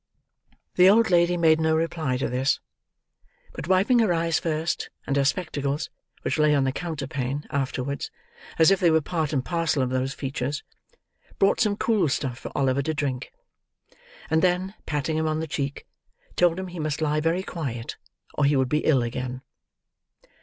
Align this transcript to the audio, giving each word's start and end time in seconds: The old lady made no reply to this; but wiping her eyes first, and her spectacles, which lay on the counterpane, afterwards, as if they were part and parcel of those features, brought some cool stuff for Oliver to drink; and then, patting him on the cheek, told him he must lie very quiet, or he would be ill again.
The 0.77 0.89
old 0.89 1.11
lady 1.11 1.37
made 1.37 1.61
no 1.61 1.75
reply 1.75 2.17
to 2.17 2.27
this; 2.27 2.59
but 3.53 3.67
wiping 3.67 3.99
her 3.99 4.11
eyes 4.11 4.39
first, 4.39 4.89
and 5.05 5.15
her 5.15 5.23
spectacles, 5.23 5.91
which 6.23 6.39
lay 6.39 6.55
on 6.55 6.63
the 6.63 6.71
counterpane, 6.71 7.45
afterwards, 7.51 8.09
as 8.57 8.71
if 8.71 8.79
they 8.79 8.89
were 8.89 8.99
part 9.01 9.31
and 9.31 9.45
parcel 9.45 9.83
of 9.83 9.91
those 9.91 10.15
features, 10.15 10.63
brought 11.37 11.59
some 11.59 11.77
cool 11.77 12.09
stuff 12.09 12.39
for 12.39 12.51
Oliver 12.57 12.81
to 12.81 12.95
drink; 12.95 13.31
and 14.27 14.41
then, 14.41 14.73
patting 14.87 15.17
him 15.17 15.27
on 15.27 15.39
the 15.39 15.45
cheek, 15.45 15.85
told 16.35 16.59
him 16.59 16.69
he 16.69 16.79
must 16.79 16.99
lie 16.99 17.19
very 17.19 17.43
quiet, 17.43 17.95
or 18.33 18.45
he 18.45 18.55
would 18.55 18.69
be 18.69 18.79
ill 18.83 19.03
again. 19.03 19.43